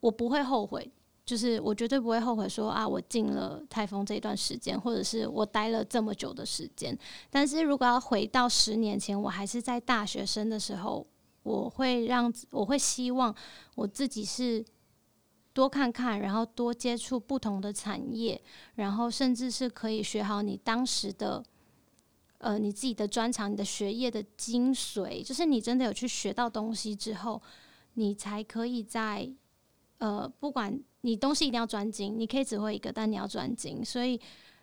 [0.00, 0.90] 我不会后悔。
[1.30, 6.98] 就是我绝对不会后悔说啊，我进了泰丰这一段时间，或者是我待了这么久的时间。
[7.30, 11.06] 但是如果要回到十年前，我还是在大学生的时候，
[11.44, 13.32] 我会让我会希望
[13.76, 14.64] 我自己是
[15.52, 18.42] 多看看，然后多接触不同的产业，
[18.74, 21.44] 然后甚至是可以学好你当时的。
[22.42, 27.42] 呃，你自己的专长，你的学业的精髓，就是你真的有去学到东西之后，
[27.92, 29.30] 你才可以在
[29.98, 33.84] 呃，不管你东西一定要专精，你可以只会一个，但你要专精。
[33.84, 34.20] 所以，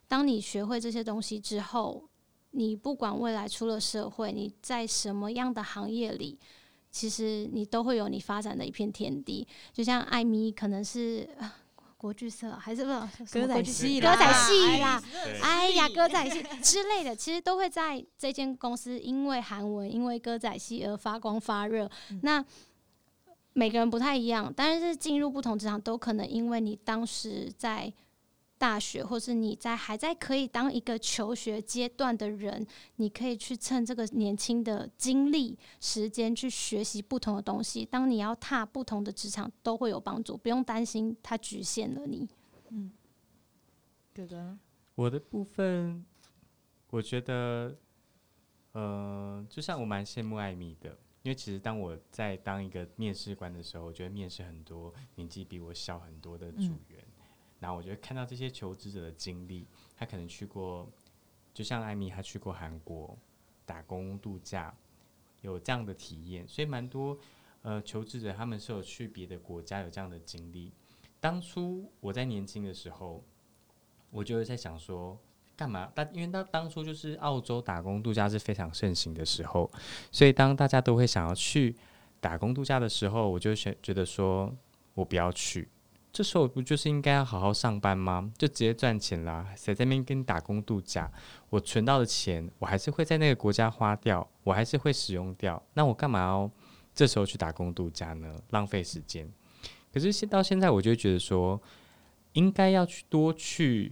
[0.07, 2.03] 当你学会这些东西之后，
[2.51, 6.39] 你不管未来出了社会，你在什么样的行业里，
[6.91, 9.47] 其实你都会有你发展的一片天地。
[9.73, 11.51] 就像艾米可能是呃
[11.97, 15.03] 国剧社还是什么歌仔国剧戏歌仔戏啦，
[15.41, 21.89] 哎呀，歌仔戏之类的，其实都会在这间公司因为韩文、因为歌仔戏而发光发热。
[22.11, 22.45] 嗯那
[23.57, 27.91] 每个人不太一样，但是进入不同职场都可能因为你当时在
[28.55, 32.63] 大学，或是你在还在可以当一个求学阶段的人，
[32.97, 37.83] 你可以去趁这个年轻的精力时间去学习不同的东西。
[37.83, 42.29] 当你要踏不同的职场，都会有帮助，不用担心它局限了你。
[42.69, 42.91] 嗯，
[44.13, 44.55] 哥哥，
[44.93, 46.05] 我的部分，
[46.91, 47.75] 我觉得，
[48.73, 50.95] 呃，就像我蛮羡慕艾米的，
[51.27, 57.03] 因为其实当我在当一个面试官的时候，我觉得面试很多年纪比我小很多的组员。
[57.59, 59.67] 然后我觉得看到这些求职者的经历，
[59.97, 60.89] 他可能去过，
[61.53, 63.17] 就像艾米，他去过韩国
[63.65, 64.73] 打工度假，
[65.41, 67.19] 有这样的体验，所以蛮多
[67.61, 70.71] 呃求职者他们是有去别的国家有这样的经历。
[71.19, 73.21] 当初我在年轻的时候，
[74.11, 75.19] 我就在想说，
[75.57, 75.89] 干嘛？
[75.95, 79.69] 但因为当当初就是澳洲打工度假是非常盛行的时候，
[80.11, 81.75] 所以当大家都会想要去
[82.19, 84.55] 打工度假的时候，我就选觉得说
[84.93, 85.67] 我不要去。
[86.13, 88.31] 这时候不就是应该要好好上班吗？
[88.37, 91.11] 就直接赚钱啦，谁在那边跟你打工度假？
[91.49, 95.61] 我存到的钱，我还是会在那个国家花掉，我还是会使用掉。
[95.73, 96.49] 那我干嘛要
[96.95, 98.35] 这时候去打工度假呢？
[98.49, 99.31] 浪费时间。
[99.93, 101.61] 可是现到现在，我就觉得说，
[102.33, 103.91] 应该要去多去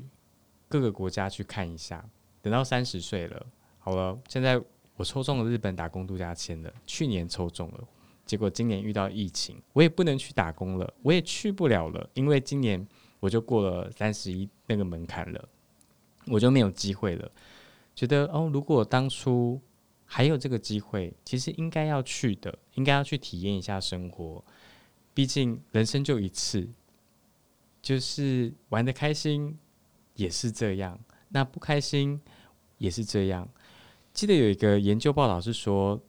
[0.67, 2.03] 各个国家去看一下。
[2.41, 3.45] 等到三十岁了，
[3.79, 4.61] 好了，现在
[4.95, 7.83] 我抽中了日本打工度假签了，去年抽中了。
[8.25, 12.85] 结果今年遇到疫情，我也不能去打工了，我也去不了了，因为今年
[13.19, 15.49] 我就过了三十一那个门槛了，
[16.27, 17.31] 我就没有机会了。
[17.95, 19.61] 觉得哦，如果当初
[20.05, 24.43] 还有这个机会，其实应该要去的，应该要去体验一下生活。
[25.13, 26.67] 毕竟人生就一次，
[27.81, 29.57] 就是玩的开心
[30.15, 30.99] 也是这样，
[31.29, 32.19] 那不开心
[32.77, 33.47] 也是这样。
[34.13, 36.01] 记得有一个研究报道是说，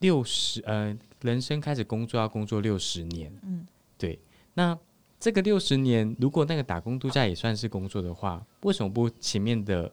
[0.00, 0.96] 六十呃。
[1.22, 3.66] 人生开始工作要工作六十年，嗯，
[3.98, 4.16] 对。
[4.54, 4.78] 那
[5.18, 9.92] 这个六十年，如果那个打工度假也算是工作的话，为什么不前面的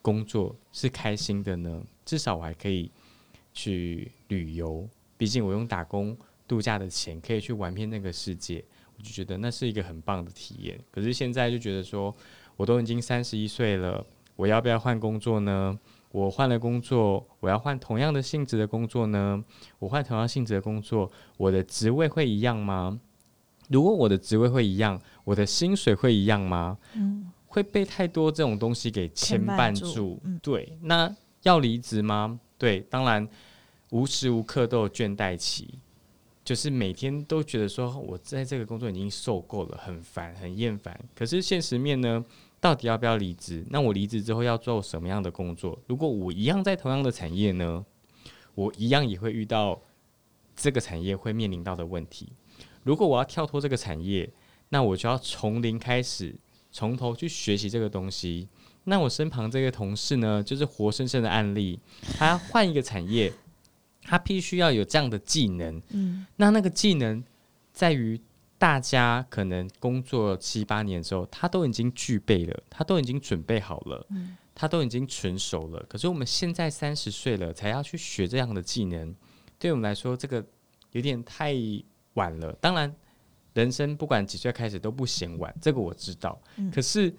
[0.00, 1.82] 工作是开心的呢？
[2.04, 2.88] 至少我还可以
[3.52, 8.64] 去旅游，毕竟我用打工度假的钱可以去玩遍那个世界，
[8.96, 10.78] 我就觉得那是一个很棒的体验。
[10.92, 12.14] 可是现在就觉得说，
[12.56, 14.04] 我都已经三十一岁了，
[14.36, 15.78] 我要不要换工作呢？
[16.10, 19.42] 我换了工作，我要换同样的性质的工作呢？
[19.78, 23.00] 我换同样性质的工作，我的职位会一样吗？
[23.70, 26.76] 如果我的职位会一样，我的薪水会一样吗？
[26.94, 30.20] 嗯，会被太多这种东西给牵绊住。
[30.42, 31.10] 对，那
[31.44, 32.38] 要离职吗？
[32.58, 33.26] 对，当然
[33.88, 35.78] 无时无刻都有倦怠期，
[36.52, 41.00] 就是每天都觉得说我在这个工作已经受够了，很烦，很厌烦。
[41.14, 42.22] 可是现实面呢？
[42.60, 43.64] 到底要不要离职？
[43.70, 45.78] 那我离职之后要做什么样的工作？
[45.86, 47.82] 如果我一样在同样的产业呢？
[48.54, 49.80] 我一样也会遇到
[50.54, 52.30] 这个产业会面临到的问题。
[52.82, 54.30] 如果我要跳脱这个产业，
[54.68, 56.36] 那我就要从零开始，
[56.70, 58.46] 从头去学习这个东西。
[58.84, 61.80] 那我身旁这个同事呢，就是活生生的案例。
[62.18, 63.32] 他换一个产业，
[64.02, 65.80] 他必须要有这样的技能。
[65.90, 67.22] 嗯，那那个技能
[67.72, 68.20] 在于。
[68.58, 74.06] 大家可能工作七八年之后，他都已经具备了，他都已经准备好了，
[74.54, 75.84] 他都已经成熟了。
[75.88, 79.12] 可是我们现在三十岁了，才要去学这样的技能，
[79.58, 80.46] 对我们来说，这个
[80.92, 81.56] 有点太
[82.14, 82.52] 晚了。
[82.60, 82.94] 当然，
[83.54, 86.40] 人生不管几岁开始都不嫌晚，这个我知道。
[86.72, 87.12] 可是，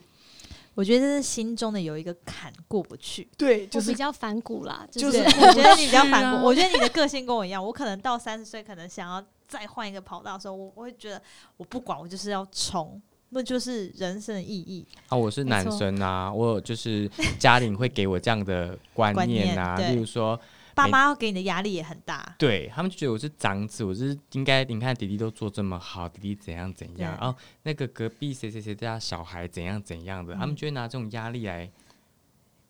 [0.75, 3.27] 我觉得这是心中的有一个坎过不去。
[3.37, 4.87] 对，就是比较反骨啦。
[4.91, 9.23] 就是 我觉得你比较反骨，我觉得你的个性跟我一样，我可能到三十岁，可能想要。
[9.45, 11.21] 再换一个跑道的时候，我我会觉得
[11.57, 12.99] 我不管，我就是要冲，
[13.29, 15.15] 那就是人生的意义啊！
[15.15, 17.07] 我是男生啊，我就是
[17.37, 20.39] 家里会给我这样的观念啊， 例如说
[20.75, 31.69] 爸妈要给你的压力也很大，对他们就觉得我是长子，我是应该你看弟弟都做这么好，弟弟怎样怎样，然后那个隔壁谁谁谁家小孩怎样怎样的，他们就会拿这种压力来。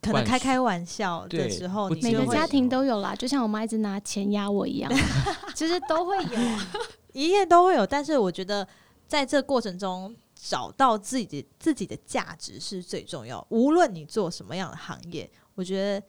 [0.02, 4.92] 可能开开玩笑的时候，每个家庭都有啦，就像我妈一直拿钱压我一样，
[5.56, 6.40] 其实都会有，
[7.14, 7.88] 一切都会有。
[7.88, 8.68] 但是我觉得，
[9.08, 13.48] 在这过程中找到自己自己的价值是最重要。
[13.48, 16.06] 无论你做什么样的行业，我觉得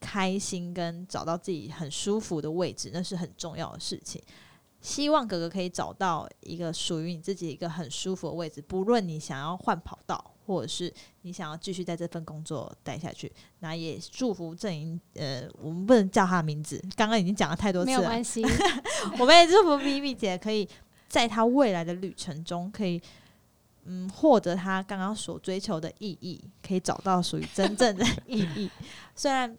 [0.00, 4.22] 开心跟找到自己很舒服的位置，那是很重要的事情。
[4.80, 10.32] 希望哥哥可以找到一个属于你自己一个很舒服的位置，不论你想要换跑道。
[10.48, 10.90] 或者是
[11.20, 14.98] 你想要继续在这份工作待下去，那也祝福郑莹。
[15.12, 18.42] 呃，我们不能叫她名字，刚刚已经讲了太多次了，没有关系。
[19.18, 20.66] 我们也祝福咪咪姐可以
[21.06, 22.98] 在她未来的旅程中，可以
[23.84, 28.70] 嗯获得她刚刚所追求的意义，可以找到属于真正的意义。
[29.14, 29.54] 虽然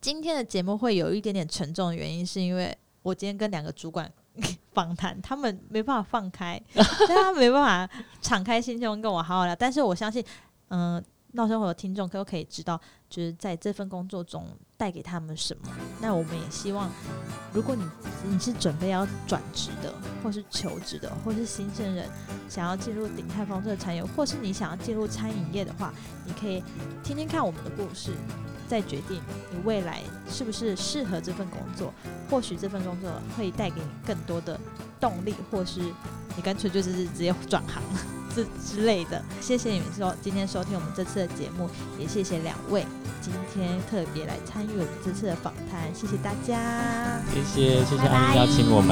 [0.00, 4.10] 今天的节目会有一点点沉重的原因，是因为我今天跟两个主管。
[4.72, 6.62] 访谈，他们没办法放开，
[7.08, 9.56] 他没办法敞开心胸跟我好好聊。
[9.56, 10.24] 但是我相信，
[10.68, 12.80] 嗯、闹生活的听众都可以知道，
[13.10, 14.46] 就是在这份工作中
[14.78, 15.68] 带给他们什么。
[16.00, 16.90] 那我们也希望，
[17.52, 17.82] 如果你
[18.30, 22.08] 你是准备要转职的，或是求职的，或是新生人
[22.48, 25.92] 想要进入鼎泰丰这个产业，或是你想要进入餐饮业的话，
[26.24, 26.62] 你可以
[27.02, 28.12] 听听看我们的故事，
[28.68, 29.20] 再决定
[29.50, 30.00] 你未来
[30.30, 31.92] 是不是适合这份工作。
[32.30, 34.58] 或许这份工作会带给你更多的
[35.00, 35.80] 动力，或是
[36.38, 37.82] 你干脆就是直接转行
[38.32, 39.20] 之之类的。
[39.40, 41.68] 谢谢你们收今天收听我们这次的节目，
[41.98, 42.86] 也谢谢两位
[43.20, 45.92] 今天特别来参与我们这次的访谈。
[45.92, 48.88] 谢谢大家，谢谢谢谢安妮邀请我们。